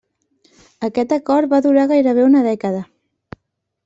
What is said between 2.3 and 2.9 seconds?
una dècada.